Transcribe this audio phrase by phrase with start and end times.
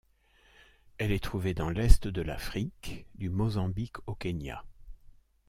[0.97, 4.65] Elle est trouvée dans l'Est de l'Afrique, du Mozambique au Kenya.